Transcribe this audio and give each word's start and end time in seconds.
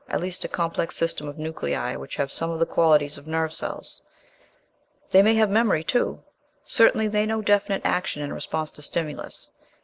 at 0.09 0.19
least 0.19 0.43
a 0.43 0.47
complex 0.47 0.95
system 0.97 1.27
of 1.27 1.37
nuclei 1.37 1.95
which 1.95 2.15
have 2.15 2.31
some 2.31 2.49
of 2.49 2.57
the 2.57 2.65
qualities 2.65 3.19
of 3.19 3.27
nerve 3.27 3.53
cells. 3.53 4.01
They 5.11 5.21
may 5.21 5.35
have 5.35 5.47
memory 5.47 5.83
too. 5.83 6.23
Certainly, 6.63 7.09
they 7.09 7.27
know 7.27 7.43
definite 7.43 7.83
action 7.85 8.23
in 8.23 8.33
response 8.33 8.71
to 8.71 8.81
stimulus. 8.81 9.51